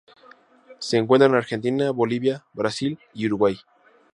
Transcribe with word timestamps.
Se 0.79 0.97
encuentra 0.97 1.27
en 1.27 1.35
Argentina, 1.35 1.91
Bolivia, 1.91 2.43
Brasil 2.53 2.97
y 3.13 3.27
Uruguay. 3.27 3.55